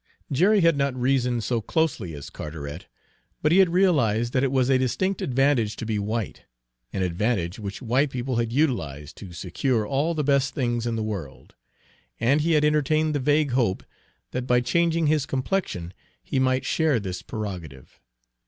Jerry 0.31 0.61
had 0.61 0.77
not 0.77 0.99
reasoned 0.99 1.43
so 1.43 1.61
closely 1.61 2.15
as 2.15 2.31
Carteret, 2.31 2.87
but 3.43 3.51
he 3.51 3.59
had 3.59 3.69
realized 3.69 4.33
that 4.33 4.43
it 4.43 4.51
was 4.51 4.67
a 4.67 4.79
distinct 4.79 5.21
advantage 5.21 5.75
to 5.75 5.85
be 5.85 5.99
white, 5.99 6.41
an 6.91 7.03
advantage 7.03 7.59
which 7.59 7.83
white 7.83 8.09
people 8.09 8.37
had 8.37 8.51
utilized 8.51 9.15
to 9.17 9.31
secure 9.31 9.85
all 9.85 10.15
the 10.15 10.23
best 10.23 10.55
things 10.55 10.87
in 10.87 10.95
the 10.95 11.03
world; 11.03 11.53
and 12.19 12.41
he 12.41 12.53
had 12.53 12.65
entertained 12.65 13.13
the 13.13 13.19
vague 13.19 13.51
hope 13.51 13.83
that 14.31 14.47
by 14.47 14.59
changing 14.59 15.05
his 15.05 15.27
complexion 15.27 15.93
he 16.23 16.39
might 16.39 16.65
share 16.65 16.99
this 16.99 17.21
prerogative. 17.21 17.99